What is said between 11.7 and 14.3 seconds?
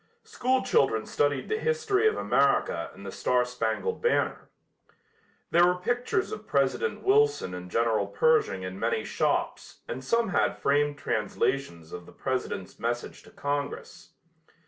of the President's message to Congress.